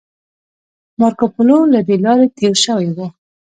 مارکوپولو 0.99 1.57
له 1.73 1.79
دې 1.87 1.95
لارې 2.05 2.27
تیر 2.37 2.53
شوی 2.63 2.89
و 2.93 2.97